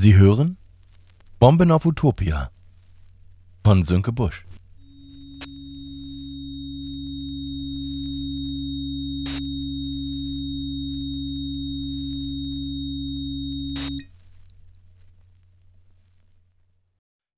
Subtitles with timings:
[0.00, 0.58] Sie hören
[1.40, 2.52] Bomben auf Utopia
[3.64, 4.46] von Sönke Busch.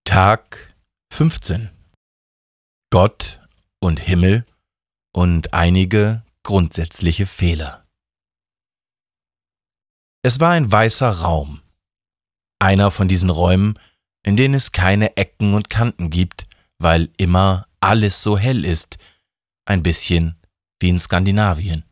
[0.05, 0.75] Tag
[1.15, 1.71] 15
[2.91, 3.41] Gott
[3.81, 4.45] und Himmel
[5.15, 7.87] und einige grundsätzliche Fehler.
[10.23, 11.63] Es war ein weißer Raum.
[12.61, 13.79] Einer von diesen Räumen,
[14.23, 16.47] in denen es keine Ecken und Kanten gibt,
[16.79, 18.99] weil immer alles so hell ist,
[19.65, 20.37] ein bisschen
[20.79, 21.85] wie in Skandinavien.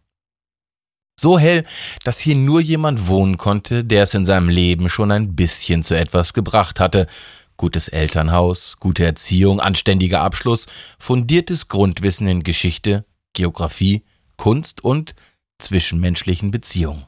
[1.21, 1.65] So hell,
[2.05, 5.95] dass hier nur jemand wohnen konnte, der es in seinem Leben schon ein bisschen zu
[5.97, 7.09] etwas gebracht hatte,
[7.57, 10.67] gutes Elternhaus, gute Erziehung, anständiger Abschluss,
[10.99, 14.05] fundiertes Grundwissen in Geschichte, Geographie,
[14.37, 15.17] Kunst und
[15.59, 17.05] zwischenmenschlichen Beziehungen.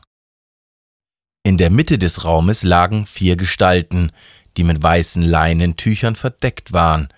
[1.42, 4.12] In der Mitte des Raumes lagen vier Gestalten,
[4.56, 7.08] die mit weißen Leinentüchern verdeckt waren.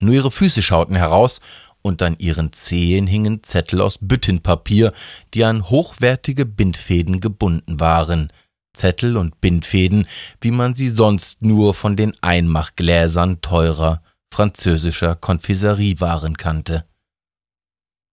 [0.00, 1.40] Nur ihre Füße schauten heraus,
[1.82, 4.92] und an ihren Zehen hingen Zettel aus Büttenpapier,
[5.34, 8.32] die an hochwertige Bindfäden gebunden waren–
[8.74, 10.06] Zettel und Bindfäden,
[10.40, 16.84] wie man sie sonst nur von den Einmachgläsern teurer französischer Konfiseriewaren kannte.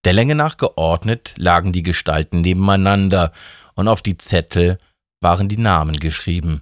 [0.06, 3.32] Der Länge nach geordnet lagen die Gestalten nebeneinander,
[3.74, 4.78] und auf die Zettel
[5.22, 6.62] waren die Namen geschrieben.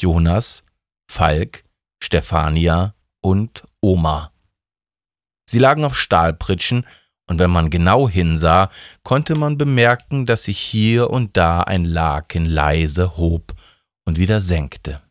[0.00, 0.62] Jonas,
[1.10, 1.64] Falk,
[2.02, 4.32] Stefania und Oma.
[5.50, 6.86] Sie lagen auf Stahlpritschen
[7.28, 8.70] und wenn man genau hinsah,
[9.02, 13.54] konnte man bemerken, dass sich hier und da ein Laken leise hob
[14.04, 15.02] und wieder senkte.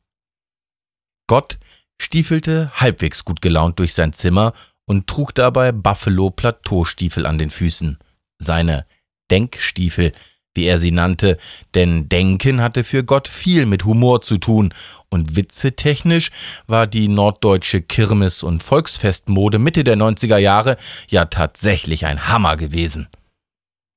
[1.27, 1.59] Gott
[2.01, 4.53] stiefelte halbwegs gut gelaunt durch sein Zimmer
[4.85, 7.99] und trug dabei Buffalo-Plateaustiefel an den Füßen.
[8.39, 8.85] Seine
[9.29, 10.13] Denkstiefel,
[10.57, 11.37] wie er sie nannte,
[11.73, 14.73] denn Denken hatte für Gott viel mit Humor zu tun,
[15.09, 16.31] und witzetechnisch
[16.67, 20.75] war die norddeutsche Kirmes- und Volksfestmode Mitte der 90er Jahre
[21.07, 23.07] ja tatsächlich ein Hammer gewesen.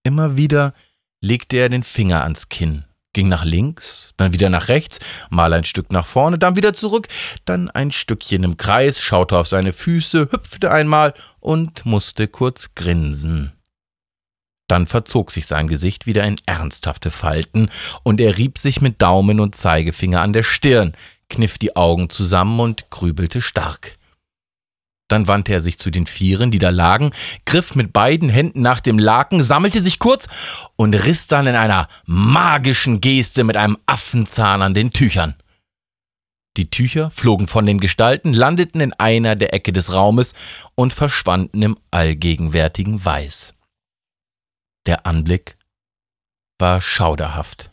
[0.04, 0.72] Immer wieder
[1.20, 5.00] legte er den Finger ans Kinn, ging nach links, dann wieder nach rechts,
[5.31, 7.09] mal ein Stück nach vorne, dann wieder zurück,
[7.44, 13.53] dann ein Stückchen im Kreis, schaute auf seine Füße, hüpfte einmal und musste kurz grinsen.
[14.70, 17.70] Dann verzog sich sein Gesicht wieder in ernsthafte Falten,
[18.04, 20.92] und er rieb sich mit Daumen und Zeigefinger an der Stirn,
[21.28, 23.97] kniff die Augen zusammen und grübelte stark.
[25.08, 27.10] Dann wandte er sich zu den Vieren, die da lagen,
[27.47, 30.28] griff mit beiden Händen nach dem Laken, sammelte sich kurz
[30.76, 35.34] und riss dann in einer magischen Geste mit einem Affenzahn an den Tüchern.
[36.56, 40.34] Die Tücher flogen von den Gestalten, landeten in einer der Ecke des Raumes
[40.76, 43.52] und verschwanden im allgegenwärtigen Weiß.
[44.87, 45.57] Der Anblick
[46.59, 47.71] war schauderhaft.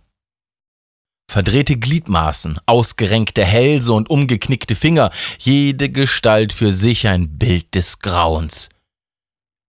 [1.29, 8.69] Verdrehte Gliedmaßen, ausgerenkte Hälse und umgeknickte Finger, jede Gestalt für sich ein Bild des Grauens.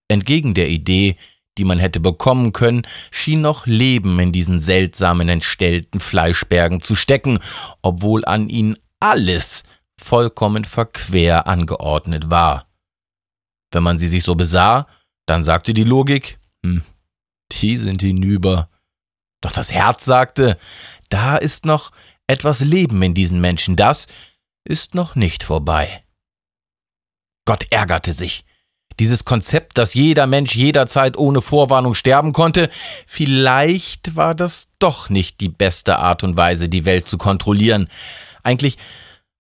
[0.09, 1.17] Entgegen der Idee,
[1.59, 7.41] die man hätte bekommen können, schien noch Leben in diesen seltsamen entstellten Fleischbergen zu stecken,
[7.83, 9.65] obwohl an ihnen alles
[10.01, 12.69] vollkommen verquer angeordnet war.
[13.73, 14.87] Wenn man sie sich so besah,
[15.27, 16.83] dann sagte die Logik, hm,
[17.53, 18.69] die sind hinüber.
[19.41, 20.59] Doch das Herz sagte,
[21.09, 21.93] da ist noch
[22.27, 24.07] etwas Leben in diesen Menschen, das
[24.65, 26.05] ist noch nicht vorbei.
[27.47, 28.45] Gott ärgerte sich.
[29.01, 32.69] Dieses Konzept, dass jeder Mensch jederzeit ohne Vorwarnung sterben konnte,
[33.07, 37.89] vielleicht war das doch nicht die beste Art und Weise, die Welt zu kontrollieren.
[38.43, 38.77] Eigentlich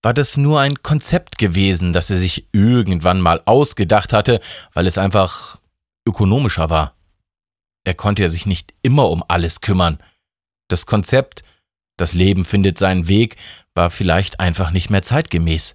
[0.00, 4.40] war das nur ein Konzept gewesen, das er sich irgendwann mal ausgedacht hatte,
[4.72, 5.58] weil es einfach
[6.06, 6.94] ökonomischer war.
[7.88, 9.96] Er konnte ja sich nicht immer um alles kümmern.
[10.68, 11.42] Das Konzept,
[11.96, 13.36] das Leben findet seinen Weg,
[13.72, 15.74] war vielleicht einfach nicht mehr zeitgemäß.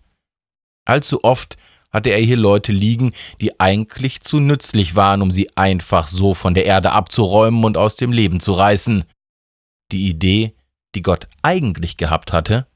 [0.86, 1.58] Allzu oft
[1.90, 6.54] hatte er hier Leute liegen, die eigentlich zu nützlich waren, um sie einfach so von
[6.54, 9.06] der Erde abzuräumen und aus dem Leben zu reißen.
[9.92, 10.54] Die Idee,
[10.94, 12.68] die Gott eigentlich gehabt hatte,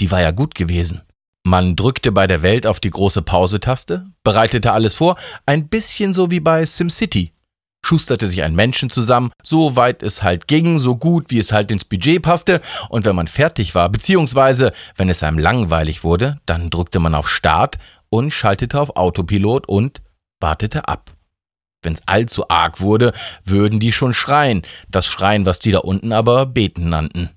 [0.00, 1.00] die war ja gut gewesen.
[1.44, 5.16] Man drückte bei der Welt auf die große Pause-Taste, bereitete alles vor,
[5.46, 7.32] ein bisschen so wie bei SimCity
[7.84, 11.70] schusterte sich ein Menschen zusammen, so weit es halt ging, so gut wie es halt
[11.70, 16.70] ins Budget passte, und wenn man fertig war, beziehungsweise wenn es einem langweilig wurde, dann
[16.70, 20.00] drückte man auf Start und schaltete auf Autopilot und
[20.40, 21.10] wartete ab.
[21.82, 23.12] Wenn's allzu arg wurde,
[23.44, 27.30] würden die schon schreien, das Schreien, was die da unten aber Beten nannten.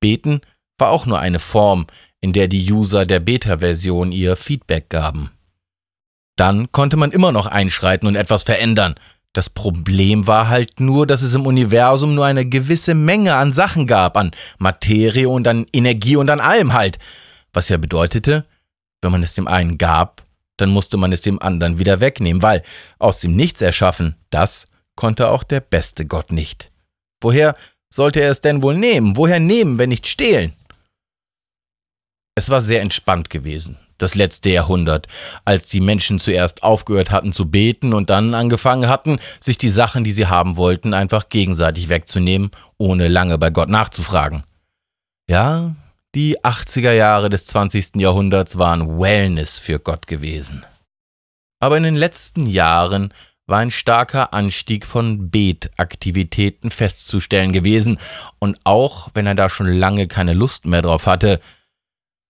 [0.00, 0.42] Beten
[0.76, 1.86] war auch nur eine Form,
[2.20, 5.30] in der die User der Beta-Version ihr Feedback gaben.
[6.36, 8.94] Dann konnte man immer noch einschreiten und etwas verändern,
[9.32, 13.86] Das Problem war halt nur, dass es im Universum nur eine gewisse Menge an Sachen
[13.86, 16.98] gab, an Materie und an Energie und an allem halt.
[17.52, 18.46] Was ja bedeutete,
[19.02, 20.24] wenn man es dem einen gab,
[20.56, 22.62] dann musste man es dem anderen wieder wegnehmen, weil
[22.98, 24.66] aus dem Nichts erschaffen, das
[24.96, 26.72] konnte auch der beste Gott nicht.
[27.20, 27.54] Woher
[27.88, 29.16] sollte er es denn wohl nehmen?
[29.16, 30.52] Woher nehmen, wenn nicht stehlen?
[32.38, 35.08] Es war sehr entspannt gewesen, das letzte Jahrhundert,
[35.44, 40.04] als die Menschen zuerst aufgehört hatten zu beten und dann angefangen hatten, sich die Sachen,
[40.04, 44.44] die sie haben wollten, einfach gegenseitig wegzunehmen, ohne lange bei Gott nachzufragen.
[45.28, 45.74] Ja,
[46.14, 47.96] die 80er Jahre des 20.
[47.96, 50.64] Jahrhunderts waren Wellness für Gott gewesen.
[51.58, 53.12] Aber in den letzten Jahren
[53.48, 57.98] war ein starker Anstieg von Betaktivitäten festzustellen gewesen,
[58.38, 61.40] und auch wenn er da schon lange keine Lust mehr drauf hatte,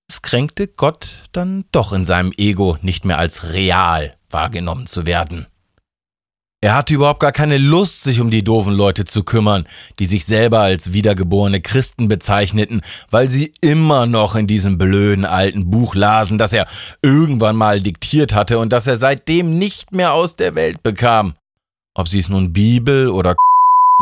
[0.09, 5.47] es kränkte Gott dann doch in seinem Ego nicht mehr als real wahrgenommen zu werden.
[6.61, 9.69] Er hatte überhaupt gar keine Lust, sich um die doofen Leute zu kümmern,
[10.01, 15.71] die sich selber als wiedergeborene Christen bezeichneten, weil sie immer noch in diesem blöden alten
[15.71, 16.67] Buch lasen, das er
[17.01, 21.35] irgendwann mal diktiert hatte und das er seitdem nicht mehr aus der Welt bekam.
[21.95, 23.37] Ob sie es nun Bibel oder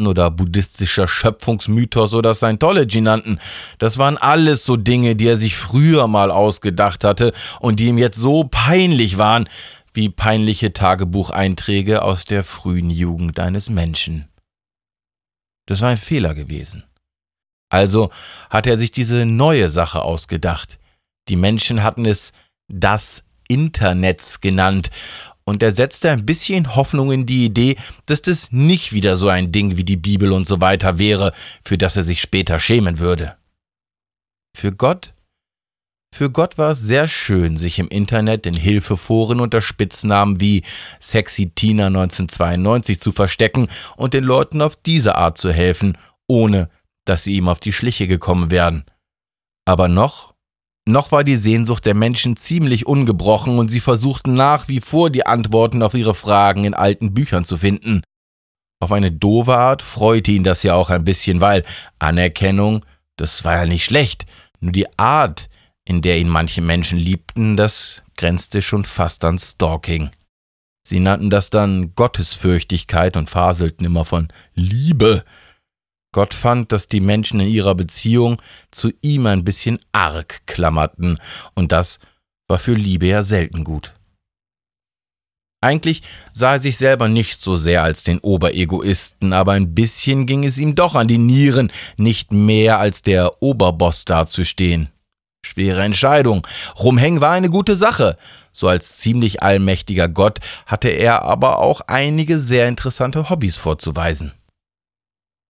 [0.04, 3.40] oder buddhistischer Schöpfungsmythos oder Scientology nannten.
[3.78, 7.96] Das waren alles so Dinge, die er sich früher mal ausgedacht hatte und die ihm
[7.96, 9.48] jetzt so peinlich waren,
[9.94, 14.28] wie peinliche Tagebucheinträge aus der frühen Jugend eines Menschen.
[15.64, 16.84] Das war ein Fehler gewesen.
[17.70, 18.10] Also
[18.50, 20.78] hat er sich diese neue Sache ausgedacht.
[21.28, 22.32] Die Menschen hatten es
[22.68, 24.90] das Internet genannt
[25.46, 29.52] und er setzte ein bisschen Hoffnung in die Idee, dass das nicht wieder so ein
[29.52, 31.32] Ding wie die Bibel und so weiter wäre,
[31.64, 33.36] für das er sich später schämen würde.
[34.54, 35.14] Für Gott?
[36.12, 40.62] Für Gott war es sehr schön, sich im Internet in Hilfeforen unter Spitznamen wie
[41.00, 46.70] Sexy Tina 1992 zu verstecken und den Leuten auf diese Art zu helfen, ohne
[47.04, 48.84] dass sie ihm auf die Schliche gekommen wären.
[49.66, 50.35] Aber noch
[50.86, 55.26] noch war die Sehnsucht der Menschen ziemlich ungebrochen und sie versuchten nach wie vor die
[55.26, 58.02] Antworten auf ihre Fragen in alten Büchern zu finden.
[58.80, 61.64] Auf eine doofe Art freute ihn das ja auch ein bisschen, weil
[61.98, 62.84] Anerkennung,
[63.16, 64.26] das war ja nicht schlecht,
[64.60, 65.48] nur die Art,
[65.84, 70.10] in der ihn manche Menschen liebten, das grenzte schon fast an Stalking.
[70.86, 75.24] Sie nannten das dann Gottesfürchtigkeit und faselten immer von Liebe,
[76.16, 78.40] Gott fand, dass die Menschen in ihrer Beziehung
[78.70, 81.18] zu ihm ein bisschen arg klammerten,
[81.54, 81.98] und das
[82.48, 83.92] war für Liebe ja selten gut.
[85.60, 86.02] Eigentlich
[86.32, 90.56] sah er sich selber nicht so sehr als den Oberegoisten, aber ein bisschen ging es
[90.56, 94.88] ihm doch an die Nieren, nicht mehr als der Oberboss dazustehen.
[95.44, 96.46] Schwere Entscheidung.
[96.78, 98.16] Rumhängen war eine gute Sache.
[98.52, 104.32] So als ziemlich allmächtiger Gott hatte er aber auch einige sehr interessante Hobbys vorzuweisen.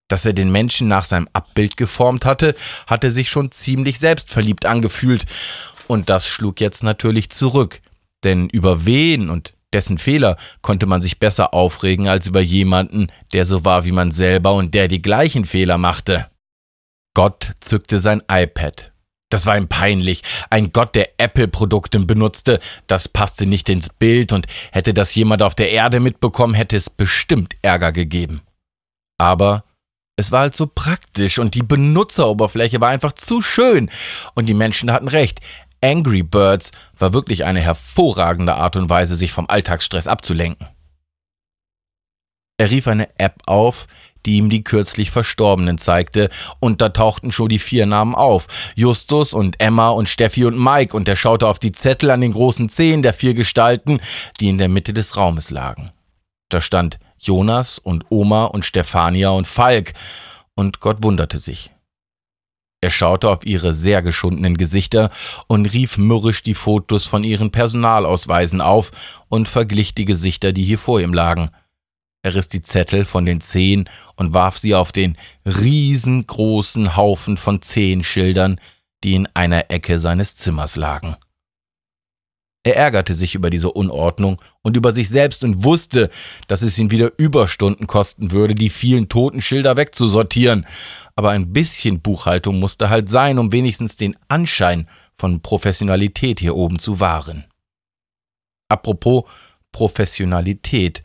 [0.08, 2.54] Dass er den Menschen nach seinem Abbild geformt hatte,
[2.86, 5.26] hatte sich schon ziemlich selbstverliebt angefühlt.
[5.88, 7.80] Und das schlug jetzt natürlich zurück.
[8.24, 13.46] Denn über wen und dessen Fehler konnte man sich besser aufregen als über jemanden, der
[13.46, 16.26] so war wie man selber und der die gleichen Fehler machte.
[17.14, 18.92] Gott zückte sein iPad.
[19.28, 20.22] Das war ihm peinlich.
[20.50, 25.54] Ein Gott, der Apple-Produkte benutzte, das passte nicht ins Bild und hätte das jemand auf
[25.54, 28.42] der Erde mitbekommen, hätte es bestimmt Ärger gegeben.
[29.18, 29.64] Aber
[30.16, 33.90] es war halt so praktisch und die Benutzeroberfläche war einfach zu schön.
[34.34, 35.40] Und die Menschen hatten recht.
[35.82, 40.66] Angry Birds war wirklich eine hervorragende Art und Weise, sich vom Alltagsstress abzulenken.
[42.58, 43.86] Er rief eine App auf,
[44.24, 48.46] die ihm die kürzlich Verstorbenen zeigte, und da tauchten schon die vier Namen auf.
[48.74, 52.32] Justus und Emma und Steffi und Mike, und er schaute auf die Zettel an den
[52.32, 54.00] großen Zehen der vier Gestalten,
[54.40, 55.92] die in der Mitte des Raumes lagen.
[56.48, 59.92] Da stand Jonas und Oma und Stefania und Falk,
[60.54, 61.70] und Gott wunderte sich.
[62.80, 65.10] Er schaute auf ihre sehr geschundenen Gesichter
[65.48, 68.90] und rief mürrisch die Fotos von ihren Personalausweisen auf
[69.28, 71.50] und verglich die Gesichter, die hier vor ihm lagen.
[72.22, 77.62] Er riss die Zettel von den Zehen und warf sie auf den riesengroßen Haufen von
[77.62, 78.60] Zehenschildern,
[79.04, 81.16] die in einer Ecke seines Zimmers lagen.
[82.66, 86.10] Er ärgerte sich über diese Unordnung und über sich selbst und wusste,
[86.48, 90.66] dass es ihn wieder Überstunden kosten würde, die vielen toten Schilder wegzusortieren.
[91.14, 96.80] Aber ein bisschen Buchhaltung musste halt sein, um wenigstens den Anschein von Professionalität hier oben
[96.80, 97.44] zu wahren.
[98.68, 99.30] Apropos
[99.70, 101.04] Professionalität.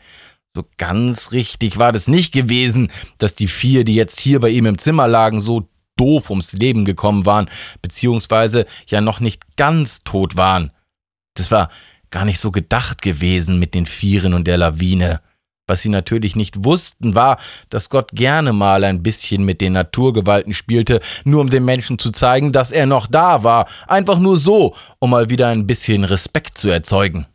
[0.55, 4.65] So ganz richtig war das nicht gewesen, dass die vier, die jetzt hier bei ihm
[4.65, 7.51] im Zimmer lagen, so doof ums Leben gekommen waren,
[7.83, 10.71] beziehungsweise ja noch nicht ganz tot waren.
[11.41, 11.69] Das war
[12.11, 15.21] gar nicht so gedacht gewesen mit den Vieren und der Lawine.
[15.65, 20.53] Was sie natürlich nicht wussten, war, dass Gott gerne mal ein bisschen mit den Naturgewalten
[20.53, 24.75] spielte, nur um den Menschen zu zeigen, dass er noch da war, einfach nur so,
[24.99, 27.25] um mal wieder ein bisschen Respekt zu erzeugen.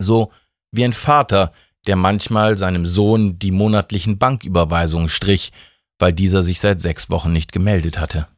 [0.00, 0.30] So
[0.70, 1.52] wie ein Vater,
[1.88, 5.50] der manchmal seinem Sohn die monatlichen Banküberweisungen strich,
[5.98, 8.28] weil dieser sich seit sechs Wochen nicht gemeldet hatte.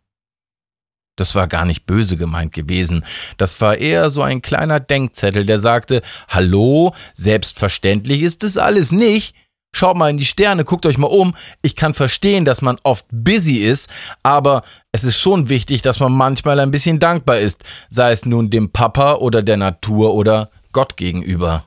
[1.20, 3.04] Das war gar nicht böse gemeint gewesen.
[3.36, 9.34] Das war eher so ein kleiner Denkzettel, der sagte, Hallo, selbstverständlich ist es alles nicht.
[9.72, 11.34] Schaut mal in die Sterne, guckt euch mal um.
[11.60, 13.90] Ich kann verstehen, dass man oft busy ist,
[14.22, 14.62] aber
[14.92, 18.72] es ist schon wichtig, dass man manchmal ein bisschen dankbar ist, sei es nun dem
[18.72, 21.66] Papa oder der Natur oder Gott gegenüber.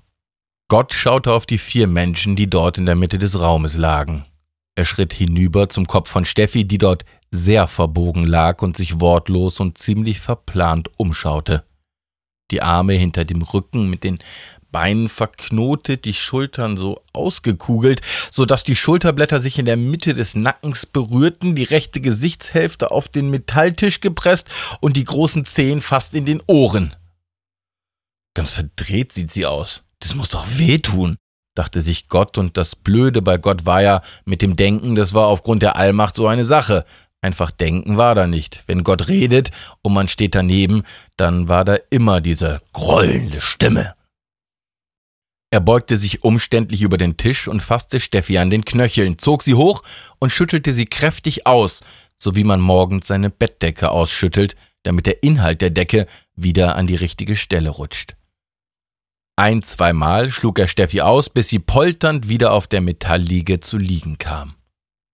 [0.67, 4.25] Gott schaute auf die vier Menschen, die dort in der Mitte des Raumes lagen.
[4.75, 9.60] Er schritt hinüber zum Kopf von Steffi, die dort sehr verbogen lag und sich wortlos
[9.60, 11.63] und ziemlich verplant umschaute.
[12.51, 14.20] Die Arme hinter dem Rücken mit den
[14.72, 18.01] Beinen verknotet, die Schultern so ausgekugelt,
[18.32, 23.08] so dass die Schulterblätter sich in der Mitte des Nackens berührten, die rechte Gesichtshälfte auf
[23.08, 24.50] den Metalltisch gepresst
[24.82, 26.96] und die großen Zehen fast in den Ohren.
[28.34, 29.84] Ganz verdreht sieht sie aus.
[30.00, 31.18] Das muss doch wehtun
[31.55, 35.27] dachte sich Gott, und das Blöde bei Gott war ja mit dem Denken, das war
[35.27, 36.86] aufgrund der Allmacht so eine Sache.
[37.22, 38.63] Einfach denken war da nicht.
[38.67, 40.83] Wenn Gott redet und man steht daneben,
[41.15, 43.95] dann war da immer diese grollende Stimme.
[45.50, 49.53] Er beugte sich umständlich über den Tisch und fasste Steffi an den Knöcheln, zog sie
[49.53, 49.83] hoch
[50.19, 51.81] und schüttelte sie kräftig aus,
[52.17, 56.95] so wie man morgens seine Bettdecke ausschüttelt, damit der Inhalt der Decke wieder an die
[56.95, 58.15] richtige Stelle rutscht.
[59.36, 64.18] Ein, zweimal schlug er Steffi aus, bis sie polternd wieder auf der Metallliege zu liegen
[64.20, 64.56] kam.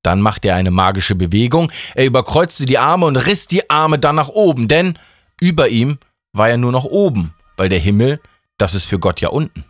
[0.03, 4.15] Dann machte er eine magische Bewegung, er überkreuzte die Arme und riss die Arme dann
[4.15, 4.97] nach oben, denn
[5.41, 5.99] über ihm
[6.33, 8.21] war er nur noch oben, weil der Himmel,
[8.57, 9.63] das ist für Gott ja unten.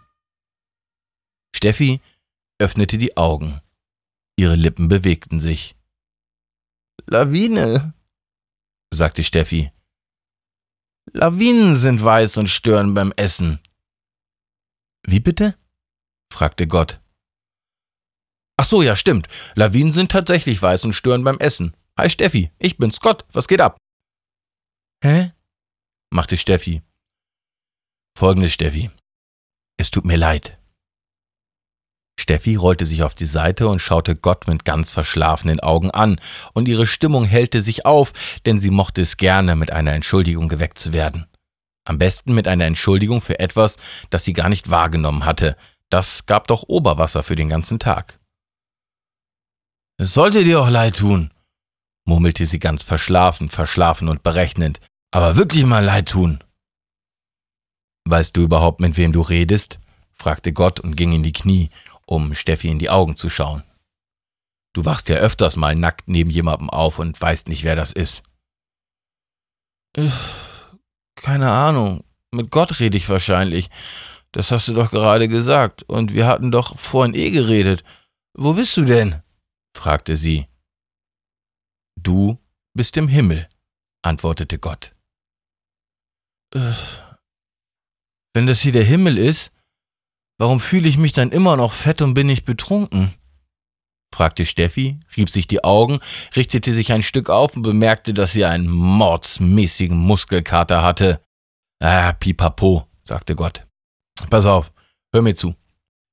[1.56, 2.01] Steffi
[2.60, 3.62] öffnete die Augen.
[4.36, 5.75] Ihre Lippen bewegten sich.
[7.08, 7.94] Lawine,
[8.94, 9.72] sagte Steffi.
[11.12, 13.60] Lawinen sind weiß und stören beim Essen.
[15.08, 15.58] Wie bitte?
[16.32, 17.01] fragte Gott.
[18.58, 19.27] Ach so, ja, stimmt.
[19.56, 21.75] Lawinen sind tatsächlich weiß und stören beim Essen.
[21.98, 23.25] Hi Steffi, ich bin's Gott.
[23.32, 23.77] Was geht ab?
[25.03, 25.32] Hä?
[26.12, 26.82] machte Steffi.
[28.18, 28.89] Folgendes, Steffi.
[29.77, 30.60] Es tut mir leid.
[32.20, 36.20] Steffi rollte sich auf die Seite und schaute Gott mit ganz verschlafenen Augen an,
[36.53, 38.12] und ihre Stimmung hellte sich auf,
[38.46, 41.27] denn sie mochte es gerne, mit einer Entschuldigung geweckt zu werden.
[41.89, 43.77] Am besten mit einer Entschuldigung für etwas,
[44.12, 45.58] das sie gar nicht wahrgenommen hatte.
[45.89, 48.19] Das gab doch Oberwasser für den ganzen Tag.
[49.98, 51.34] Es sollte dir auch leid tun,
[52.05, 54.79] murmelte sie ganz verschlafen, verschlafen und berechnend.
[55.10, 56.43] Aber wirklich mal leid tun.
[58.08, 59.79] Weißt du überhaupt, mit wem du redest?
[60.13, 61.72] fragte Gott und ging in die Knie,
[62.05, 63.63] um Steffi in die Augen zu schauen.
[64.74, 68.22] Du wachst ja öfters mal nackt neben jemandem auf und weißt nicht, wer das ist.
[69.98, 70.13] Ich
[71.21, 72.03] keine Ahnung.
[72.31, 73.69] Mit Gott rede ich wahrscheinlich.
[74.31, 75.83] Das hast du doch gerade gesagt.
[75.83, 77.83] Und wir hatten doch vorhin eh geredet.
[78.33, 79.21] Wo bist du denn?
[79.75, 80.47] fragte sie.
[81.95, 82.38] Du
[82.73, 83.47] bist im Himmel,
[84.01, 84.95] antwortete Gott.
[86.53, 86.71] Äh,
[88.33, 89.51] wenn das hier der Himmel ist,
[90.38, 93.13] warum fühle ich mich dann immer noch fett und bin nicht betrunken?
[94.13, 96.00] Fragte Steffi, rieb sich die Augen,
[96.36, 101.22] richtete sich ein Stück auf und bemerkte, dass sie einen mordsmäßigen Muskelkater hatte.
[101.80, 103.66] Ah, pipapo, sagte Gott.
[104.30, 104.72] Pass auf,
[105.13, 105.56] hör mir zu.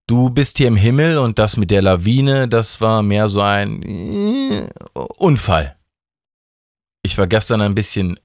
[0.07, 3.83] Du bist hier im Himmel und das mit der Lawine, das war mehr so ein
[3.83, 5.77] äh, Unfall.
[7.03, 8.19] Ich war gestern ein bisschen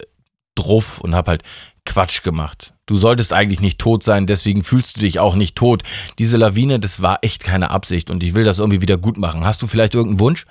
[0.56, 1.44] druff und hab halt
[1.86, 2.74] Quatsch gemacht.
[2.92, 5.84] Du solltest eigentlich nicht tot sein, deswegen fühlst du dich auch nicht tot.
[6.20, 9.46] Diese Lawine, das war echt keine Absicht und ich will das irgendwie wieder gut machen.
[9.46, 10.46] Hast du vielleicht irgendeinen Wunsch?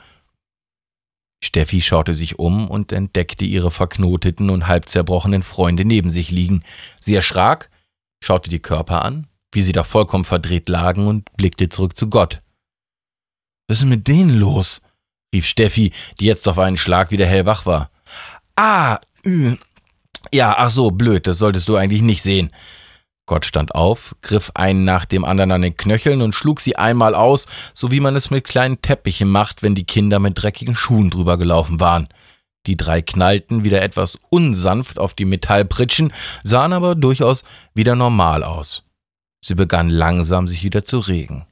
[1.44, 6.62] Steffi schaute sich um und entdeckte ihre verknoteten und halb zerbrochenen Freunde neben sich liegen.
[6.98, 7.68] Sie erschrak,
[8.24, 12.40] schaute die Körper an, wie sie da vollkommen verdreht lagen und blickte zurück zu Gott.
[13.68, 14.80] Was ist mit denen los?
[15.34, 17.90] rief Steffi, die jetzt auf einen Schlag wieder hellwach war.
[18.56, 18.98] Ah,
[20.32, 22.50] ja, ach so, blöd, das solltest du eigentlich nicht sehen.
[23.26, 27.14] Gott stand auf, griff einen nach dem anderen an den Knöcheln und schlug sie einmal
[27.14, 31.10] aus, so wie man es mit kleinen Teppichen macht, wenn die Kinder mit dreckigen Schuhen
[31.10, 32.08] drüber gelaufen waren.
[32.66, 36.12] Die drei knallten wieder etwas unsanft auf die Metallpritschen,
[36.42, 38.82] sahen aber durchaus wieder normal aus.
[39.42, 41.46] Sie begann langsam sich wieder zu regen.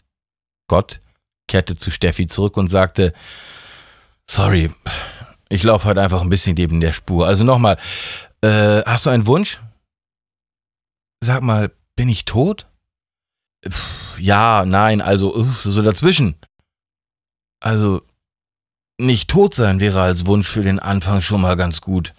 [0.67, 1.01] Gott
[1.47, 3.15] kehrte zu Steffi zurück und sagte,
[4.31, 4.71] Sorry,
[5.49, 7.27] ich laufe heute einfach ein bisschen neben der Spur.
[7.27, 7.79] Also nochmal,
[8.42, 9.61] äh, hast du einen Wunsch?
[11.25, 12.66] Sag mal, bin ich tot?
[14.18, 16.37] Ja, nein, also so dazwischen.
[17.61, 18.02] Also
[18.99, 22.14] nicht tot sein wäre als Wunsch für den Anfang schon mal ganz gut.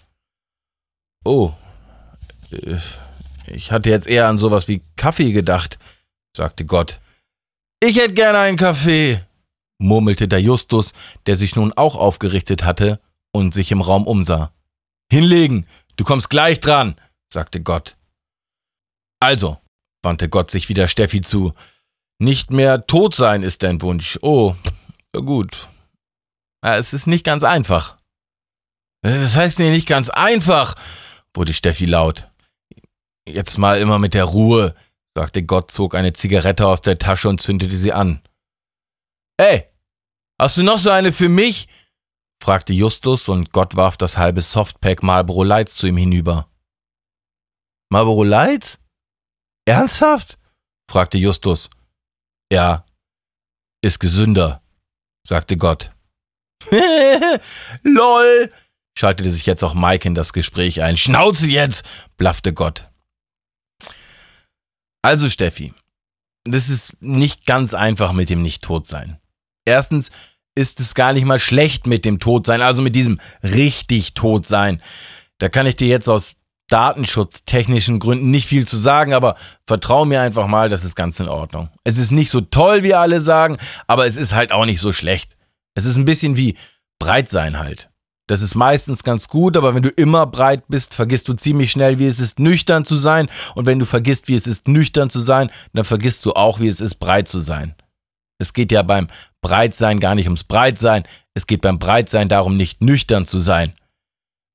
[1.24, 1.52] Oh,
[2.50, 2.78] äh,
[3.46, 5.78] ich hatte jetzt eher an sowas wie Kaffee gedacht,
[6.36, 7.00] sagte Gott.
[7.82, 9.24] Ich hätte gerne einen Kaffee,
[9.78, 10.92] murmelte der Justus,
[11.26, 13.00] der sich nun auch aufgerichtet hatte
[13.32, 14.52] und sich im Raum umsah.
[15.10, 15.66] Hinlegen,
[16.00, 16.98] du kommst gleich dran,
[17.30, 17.98] sagte Gott.
[19.22, 19.58] Also,
[20.02, 21.52] wandte Gott sich wieder Steffi zu,
[22.18, 24.18] nicht mehr tot sein ist dein Wunsch.
[24.22, 24.56] Oh,
[25.12, 25.68] gut.
[26.64, 27.98] Es ist nicht ganz einfach.
[29.02, 30.74] Das heißt nicht ganz einfach,
[31.34, 32.30] wurde Steffi laut.
[33.28, 34.74] Jetzt mal immer mit der Ruhe,
[35.14, 38.22] sagte Gott, zog eine Zigarette aus der Tasche und zündete sie an.
[39.36, 39.68] Ey,
[40.40, 41.68] hast du noch so eine für mich?
[42.42, 46.50] Fragte Justus und Gott warf das halbe Softpack Marlboro Lights zu ihm hinüber.
[47.90, 48.78] Marlboro Lights?
[49.66, 50.38] Ernsthaft?
[50.90, 51.70] fragte Justus.
[52.52, 52.84] Ja,
[53.82, 54.62] ist gesünder,
[55.26, 55.92] sagte Gott.
[57.82, 58.52] LOL,
[58.98, 60.96] schaltete sich jetzt auch Mike in das Gespräch ein.
[60.96, 61.84] Schnauze jetzt,
[62.16, 62.90] blaffte Gott.
[65.02, 65.72] Also Steffi,
[66.44, 69.20] das ist nicht ganz einfach mit dem Nicht-Tod-Sein.
[69.64, 70.10] Erstens
[70.54, 74.82] ist es gar nicht mal schlecht mit dem Todsein, also mit diesem richtig Todsein.
[75.38, 76.34] Da kann ich dir jetzt aus
[76.68, 81.28] datenschutztechnischen Gründen nicht viel zu sagen, aber vertrau mir einfach mal, das ist ganz in
[81.28, 81.68] Ordnung.
[81.84, 84.92] Es ist nicht so toll, wie alle sagen, aber es ist halt auch nicht so
[84.92, 85.36] schlecht.
[85.74, 86.56] Es ist ein bisschen wie
[86.98, 87.90] breit sein halt.
[88.28, 91.98] Das ist meistens ganz gut, aber wenn du immer breit bist, vergisst du ziemlich schnell,
[91.98, 93.28] wie es ist, nüchtern zu sein.
[93.56, 96.68] Und wenn du vergisst, wie es ist, nüchtern zu sein, dann vergisst du auch, wie
[96.68, 97.74] es ist, breit zu sein.
[98.40, 99.08] Es geht ja beim
[99.42, 101.04] Breitsein gar nicht ums Breitsein.
[101.34, 103.74] Es geht beim Breitsein darum, nicht nüchtern zu sein.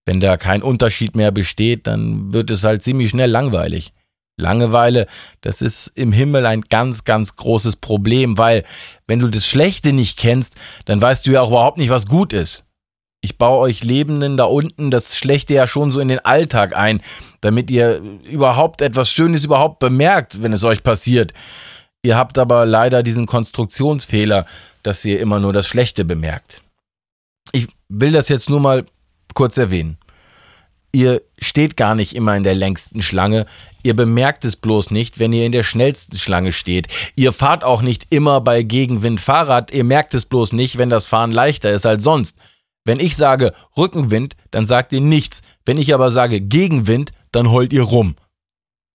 [0.05, 3.93] Wenn da kein Unterschied mehr besteht, dann wird es halt ziemlich schnell langweilig.
[4.37, 5.07] Langeweile,
[5.41, 8.63] das ist im Himmel ein ganz, ganz großes Problem, weil
[9.07, 12.33] wenn du das Schlechte nicht kennst, dann weißt du ja auch überhaupt nicht, was gut
[12.33, 12.65] ist.
[13.21, 17.01] Ich baue euch Lebenden da unten das Schlechte ja schon so in den Alltag ein,
[17.41, 21.33] damit ihr überhaupt etwas Schönes überhaupt bemerkt, wenn es euch passiert.
[22.05, 24.45] Ihr habt aber leider diesen Konstruktionsfehler,
[24.83, 26.61] dass ihr immer nur das Schlechte bemerkt.
[27.51, 28.85] Ich will das jetzt nur mal
[29.33, 29.97] kurz erwähnen.
[30.91, 33.47] Ihr steht gar nicht immer in der längsten Schlange,
[33.81, 36.89] ihr bemerkt es bloß nicht, wenn ihr in der schnellsten Schlange steht.
[37.15, 41.07] Ihr fahrt auch nicht immer bei Gegenwind Fahrrad, ihr merkt es bloß nicht, wenn das
[41.07, 42.37] Fahren leichter ist als sonst.
[42.85, 45.41] Wenn ich sage Rückenwind, dann sagt ihr nichts.
[45.65, 48.15] Wenn ich aber sage Gegenwind, dann heult ihr rum.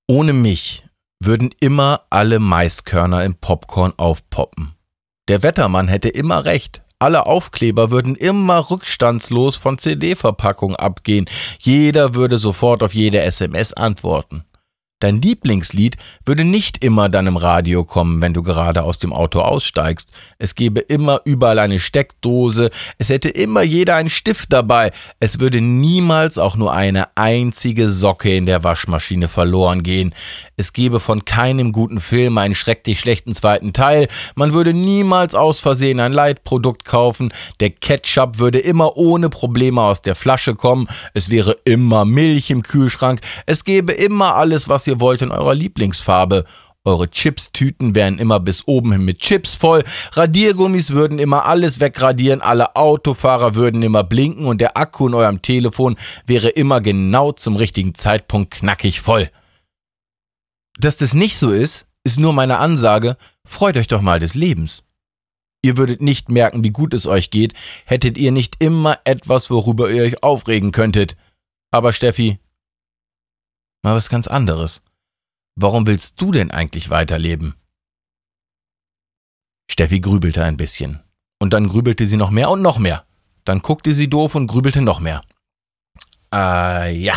[0.06, 0.84] Ohne mich
[1.22, 4.74] würden immer alle Maiskörner im Popcorn aufpoppen.
[5.28, 6.82] Der Wettermann hätte immer recht.
[6.98, 11.26] Alle Aufkleber würden immer rückstandslos von CD-Verpackung abgehen.
[11.58, 14.44] Jeder würde sofort auf jede SMS antworten.
[15.00, 19.40] Dein Lieblingslied würde nicht immer dann im Radio kommen, wenn du gerade aus dem Auto
[19.40, 20.10] aussteigst.
[20.38, 25.62] Es gäbe immer überall eine Steckdose, es hätte immer jeder einen Stift dabei, es würde
[25.62, 30.14] niemals auch nur eine einzige Socke in der Waschmaschine verloren gehen.
[30.58, 35.60] Es gäbe von keinem guten Film einen schrecklich schlechten zweiten Teil, man würde niemals aus
[35.60, 41.30] Versehen ein Leitprodukt kaufen, der Ketchup würde immer ohne Probleme aus der Flasche kommen, es
[41.30, 46.44] wäre immer Milch im Kühlschrank, es gäbe immer alles, was ihr wollt in eurer Lieblingsfarbe.
[46.84, 52.40] Eure Chips-Tüten wären immer bis oben hin mit Chips voll, Radiergummis würden immer alles wegradieren,
[52.40, 57.56] alle Autofahrer würden immer blinken und der Akku in eurem Telefon wäre immer genau zum
[57.56, 59.30] richtigen Zeitpunkt knackig voll.
[60.78, 64.82] Dass das nicht so ist, ist nur meine Ansage, freut euch doch mal des Lebens.
[65.62, 67.52] Ihr würdet nicht merken, wie gut es euch geht,
[67.84, 71.16] hättet ihr nicht immer etwas, worüber ihr euch aufregen könntet.
[71.70, 72.38] Aber Steffi,
[73.82, 74.82] mal was ganz anderes.
[75.56, 77.54] Warum willst du denn eigentlich weiterleben?
[79.70, 81.00] Steffi grübelte ein bisschen.
[81.38, 83.06] Und dann grübelte sie noch mehr und noch mehr.
[83.44, 85.22] Dann guckte sie doof und grübelte noch mehr.
[86.32, 87.14] Äh, ja.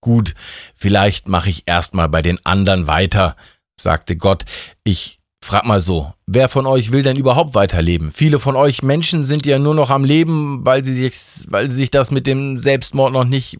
[0.00, 0.34] Gut,
[0.76, 3.36] vielleicht mache ich erstmal bei den anderen weiter,
[3.76, 4.44] sagte Gott.
[4.84, 8.12] Ich frag mal so, wer von euch will denn überhaupt weiterleben?
[8.12, 11.16] Viele von euch Menschen sind ja nur noch am Leben, weil sie sich,
[11.48, 13.58] weil sie sich das mit dem Selbstmord noch nicht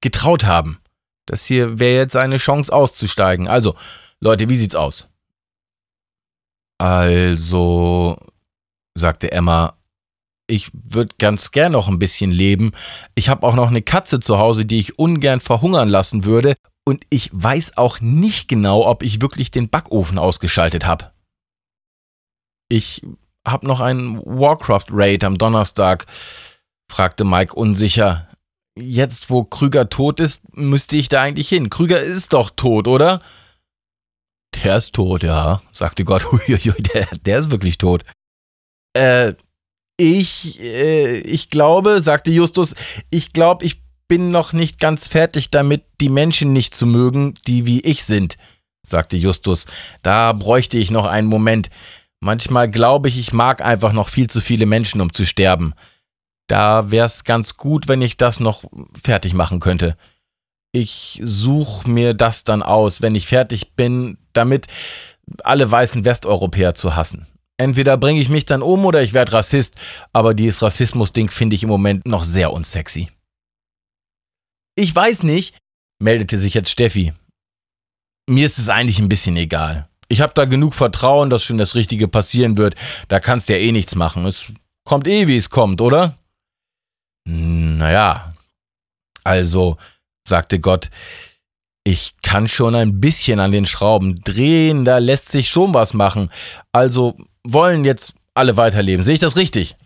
[0.00, 0.78] getraut haben.
[1.28, 3.48] Das hier wäre jetzt eine Chance auszusteigen.
[3.48, 3.74] Also,
[4.20, 5.08] Leute, wie sieht's aus?
[6.78, 8.16] Also,
[8.94, 9.76] sagte Emma,
[10.46, 12.72] ich würde ganz gern noch ein bisschen leben.
[13.14, 16.54] Ich habe auch noch eine Katze zu Hause, die ich ungern verhungern lassen würde.
[16.84, 21.12] Und ich weiß auch nicht genau, ob ich wirklich den Backofen ausgeschaltet habe.
[22.70, 23.02] Ich
[23.46, 26.06] habe noch einen Warcraft-Raid am Donnerstag,
[26.90, 28.27] fragte Mike unsicher
[28.82, 31.70] jetzt, wo Krüger tot ist, müsste ich da eigentlich hin.
[31.70, 33.20] Krüger ist doch tot, oder?
[34.64, 36.26] Der ist tot, ja, sagte Gott.
[36.48, 38.04] Der, der ist wirklich tot.
[38.94, 39.34] Äh,
[39.96, 42.74] ich, äh, ich glaube, sagte Justus,
[43.10, 47.66] ich glaube, ich bin noch nicht ganz fertig damit, die Menschen nicht zu mögen, die
[47.66, 48.36] wie ich sind,
[48.82, 49.66] sagte Justus.
[50.02, 51.68] Da bräuchte ich noch einen Moment.
[52.20, 55.74] Manchmal glaube ich, ich mag einfach noch viel zu viele Menschen, um zu sterben.
[56.48, 58.64] Da wär's ganz gut, wenn ich das noch
[59.00, 59.96] fertig machen könnte.
[60.72, 64.66] Ich such mir das dann aus, wenn ich fertig bin, damit
[65.44, 67.26] alle weißen Westeuropäer zu hassen.
[67.58, 69.74] Entweder bringe ich mich dann um oder ich werde Rassist,
[70.12, 73.08] aber dieses Rassismus-Ding finde ich im Moment noch sehr unsexy.
[74.74, 75.56] Ich weiß nicht,
[75.98, 77.12] meldete sich jetzt Steffi.
[78.28, 79.88] Mir ist es eigentlich ein bisschen egal.
[80.08, 82.76] Ich habe da genug Vertrauen, dass schon das Richtige passieren wird.
[83.08, 84.24] Da kannst du ja eh nichts machen.
[84.24, 84.52] Es
[84.84, 86.16] kommt eh, wie es kommt, oder?
[87.30, 88.30] Naja.
[89.22, 89.76] Also,
[90.26, 90.88] sagte Gott,
[91.84, 96.30] ich kann schon ein bisschen an den Schrauben drehen, da lässt sich schon was machen.
[96.72, 99.02] Also wollen jetzt alle weiterleben.
[99.02, 99.76] Sehe ich das richtig?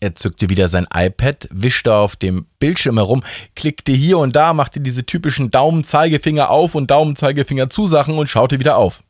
[0.00, 3.22] Er zückte wieder sein iPad, wischte auf dem Bildschirm herum,
[3.54, 8.58] klickte hier und da, machte diese typischen Daumen-Zeigefinger auf und Daumen-Zeigefinger zu Sachen und schaute
[8.60, 9.02] wieder auf.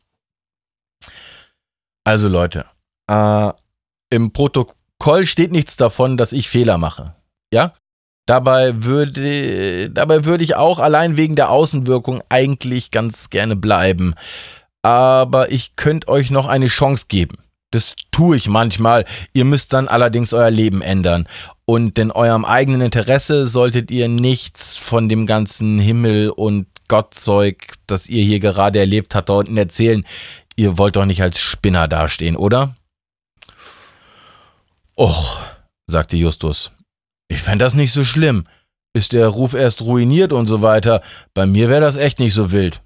[2.03, 2.65] Also Leute,
[3.09, 3.51] äh,
[4.09, 7.15] im Protokoll steht nichts davon, dass ich Fehler mache.
[7.53, 7.73] Ja?
[8.25, 14.15] Dabei würde, dabei würde ich auch allein wegen der Außenwirkung eigentlich ganz gerne bleiben.
[14.81, 17.37] Aber ich könnte euch noch eine Chance geben.
[17.71, 19.05] Das tue ich manchmal.
[19.33, 21.27] Ihr müsst dann allerdings euer Leben ändern.
[21.65, 28.09] Und in eurem eigenen Interesse solltet ihr nichts von dem ganzen Himmel und Gottzeug, das
[28.09, 30.05] ihr hier gerade erlebt habt, da unten erzählen.
[30.55, 32.75] Ihr wollt doch nicht als Spinner dastehen, oder?
[34.97, 35.39] Och,
[35.87, 36.71] sagte Justus.
[37.33, 38.45] Ich fände das nicht so schlimm.
[38.95, 41.01] Ist der Ruf erst ruiniert und so weiter.
[41.33, 42.83] Bei mir wäre das echt nicht so wild.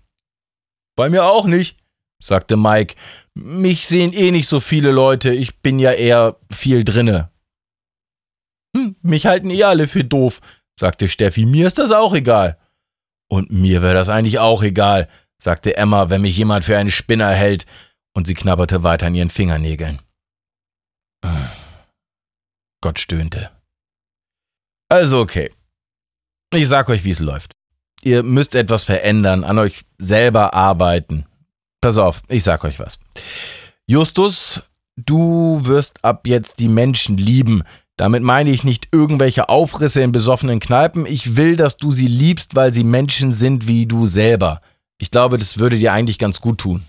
[0.96, 1.78] Bei mir auch nicht,
[2.24, 2.96] sagte Mike.
[3.34, 7.30] Mich sehen eh nicht so viele Leute, ich bin ja eher viel drinne.
[8.74, 10.40] Hm, mich halten eh alle für doof,
[10.80, 11.46] sagte Steffi.
[11.46, 12.58] Mir ist das auch egal.
[13.30, 17.32] Und mir wäre das eigentlich auch egal, sagte Emma, wenn mich jemand für einen Spinner
[17.32, 17.66] hält,
[18.16, 20.00] und sie knabberte weiter an ihren Fingernägeln.
[22.82, 23.57] Gott stöhnte.
[24.90, 25.52] Also okay.
[26.54, 27.54] Ich sag euch, wie es läuft.
[28.02, 31.26] Ihr müsst etwas verändern, an euch selber arbeiten.
[31.82, 33.00] Pass auf, ich sag euch was.
[33.86, 34.62] Justus,
[34.96, 37.64] du wirst ab jetzt die Menschen lieben.
[37.98, 41.06] Damit meine ich nicht irgendwelche Aufrisse in besoffenen Kneipen.
[41.06, 44.62] Ich will, dass du sie liebst, weil sie Menschen sind wie du selber.
[45.00, 46.84] Ich glaube, das würde dir eigentlich ganz gut tun.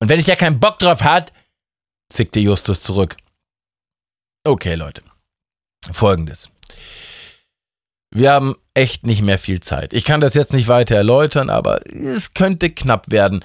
[0.00, 1.32] Und wenn ich ja keinen Bock drauf hat,
[2.08, 3.16] zickte Justus zurück.
[4.44, 5.02] Okay, Leute.
[5.90, 6.50] Folgendes.
[8.14, 9.94] Wir haben echt nicht mehr viel Zeit.
[9.94, 13.42] Ich kann das jetzt nicht weiter erläutern, aber es könnte knapp werden.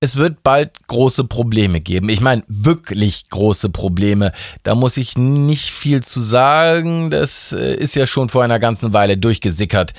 [0.00, 2.08] Es wird bald große Probleme geben.
[2.08, 4.32] Ich meine, wirklich große Probleme.
[4.62, 7.10] Da muss ich nicht viel zu sagen.
[7.10, 9.94] Das äh, ist ja schon vor einer ganzen Weile durchgesickert.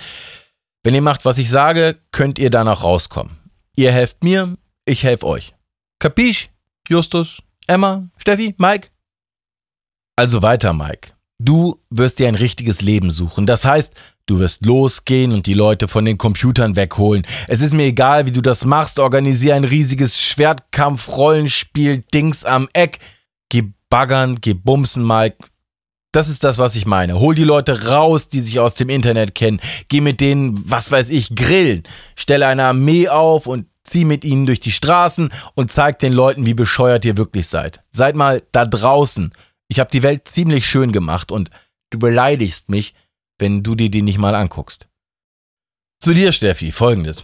[0.84, 3.38] Wenn ihr macht, was ich sage, könnt ihr danach rauskommen.
[3.76, 5.54] Ihr helft mir, ich helfe euch.
[6.00, 6.50] Kapisch?
[6.88, 7.40] Justus?
[7.68, 8.10] Emma?
[8.18, 8.56] Steffi?
[8.58, 8.90] Mike?
[10.16, 11.12] Also weiter, Mike.
[11.42, 13.46] Du wirst dir ein richtiges Leben suchen.
[13.46, 13.94] Das heißt,
[14.26, 17.26] du wirst losgehen und die Leute von den Computern wegholen.
[17.48, 19.00] Es ist mir egal, wie du das machst.
[19.00, 23.00] Organisier ein riesiges Schwertkampf-Rollenspiel-Dings am Eck.
[23.48, 25.38] Geh baggern, geh bumsen, Mike.
[26.12, 27.18] Das ist das, was ich meine.
[27.20, 29.62] Hol die Leute raus, die sich aus dem Internet kennen.
[29.88, 31.84] Geh mit denen, was weiß ich, grillen.
[32.16, 36.46] Stelle eine Armee auf und zieh mit ihnen durch die Straßen und zeig den Leuten,
[36.46, 37.82] wie bescheuert ihr wirklich seid.
[37.92, 39.32] Seid mal da draußen.
[39.70, 41.50] Ich habe die Welt ziemlich schön gemacht und
[41.92, 42.94] du beleidigst mich,
[43.38, 44.90] wenn du dir die nicht mal anguckst.
[46.02, 47.24] Zu dir, Steffi, folgendes.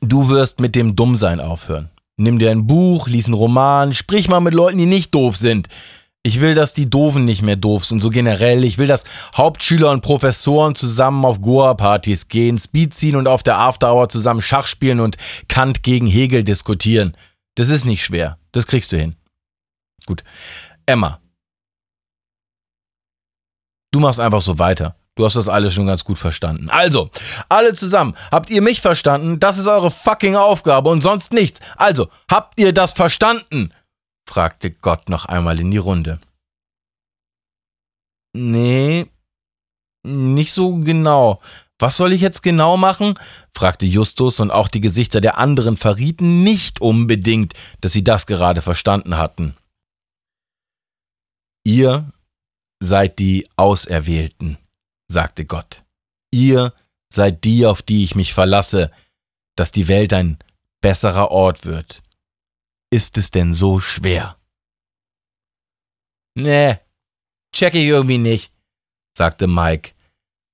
[0.00, 1.90] Du wirst mit dem Dummsein aufhören.
[2.16, 5.68] Nimm dir ein Buch, lies einen Roman, sprich mal mit Leuten, die nicht doof sind.
[6.22, 8.64] Ich will, dass die Doofen nicht mehr doof sind, so generell.
[8.64, 9.04] Ich will, dass
[9.36, 14.66] Hauptschüler und Professoren zusammen auf Goa-Partys gehen, Speed ziehen und auf der Afterhour zusammen Schach
[14.66, 15.16] spielen und
[15.48, 17.16] Kant gegen Hegel diskutieren.
[17.56, 18.38] Das ist nicht schwer.
[18.52, 19.16] Das kriegst du hin.
[20.06, 20.24] Gut.
[20.86, 21.20] Emma,
[23.94, 24.96] Du machst einfach so weiter.
[25.14, 26.68] Du hast das alles schon ganz gut verstanden.
[26.68, 27.10] Also,
[27.48, 29.38] alle zusammen, habt ihr mich verstanden?
[29.38, 31.60] Das ist eure fucking Aufgabe und sonst nichts.
[31.76, 33.72] Also, habt ihr das verstanden?
[34.28, 36.18] fragte Gott noch einmal in die Runde.
[38.32, 39.06] Nee,
[40.02, 41.40] nicht so genau.
[41.78, 43.16] Was soll ich jetzt genau machen?
[43.52, 48.60] fragte Justus, und auch die Gesichter der anderen verrieten nicht unbedingt, dass sie das gerade
[48.60, 49.54] verstanden hatten.
[51.62, 52.12] Ihr
[52.84, 54.58] seid die Auserwählten,
[55.08, 55.84] sagte Gott.
[56.30, 56.72] Ihr
[57.08, 58.90] seid die, auf die ich mich verlasse,
[59.56, 60.38] dass die Welt ein
[60.80, 62.02] besserer Ort wird.
[62.90, 64.36] Ist es denn so schwer?
[66.34, 66.78] Nee,
[67.52, 68.52] check ich irgendwie nicht,
[69.16, 69.92] sagte Mike.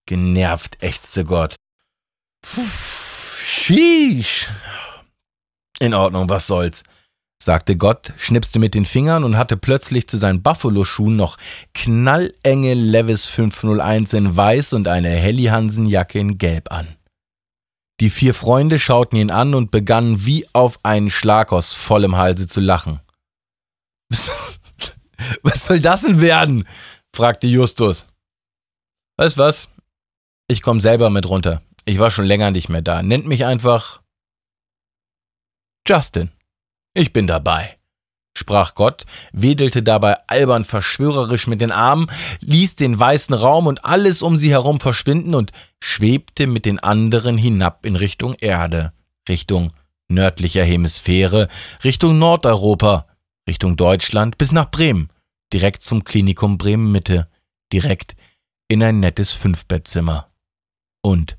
[0.07, 1.57] Genervt ächzte Gott.
[2.43, 2.61] Puh,
[3.45, 4.49] sheesh.
[5.79, 6.83] In Ordnung, was soll's,
[7.43, 11.39] sagte Gott, schnipste mit den Fingern und hatte plötzlich zu seinen Buffalo-Schuhen noch
[11.75, 16.87] knallenge Levis 501 in weiß und eine Helly Hansen-Jacke in gelb an.
[18.01, 22.47] Die vier Freunde schauten ihn an und begannen wie auf einen Schlag aus vollem Halse
[22.47, 23.01] zu lachen.
[25.43, 26.67] was soll das denn werden?
[27.15, 28.07] fragte Justus.
[29.19, 29.69] Weißt was?
[30.49, 31.63] Ich komm selber mit runter.
[31.85, 33.03] Ich war schon länger nicht mehr da.
[33.03, 34.01] Nennt mich einfach
[35.87, 36.31] Justin.
[37.01, 37.79] Ich bin dabei,
[38.37, 42.11] sprach Gott, wedelte dabei albern verschwörerisch mit den Armen,
[42.41, 45.51] ließ den weißen Raum und alles um sie herum verschwinden und
[45.83, 48.93] schwebte mit den anderen hinab in Richtung Erde,
[49.31, 49.73] Richtung
[50.09, 51.49] nördlicher Hemisphäre,
[51.83, 53.07] Richtung Nordeuropa,
[53.49, 55.09] Richtung Deutschland bis nach Bremen,
[55.55, 57.31] direkt zum Klinikum Bremen Mitte,
[57.73, 58.15] direkt
[58.69, 60.31] in ein nettes Fünfbettzimmer.
[61.01, 61.39] Und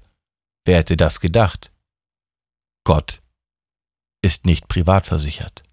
[0.65, 1.71] wer hätte das gedacht?
[2.83, 3.21] Gott
[4.21, 5.63] ist nicht privat versichert.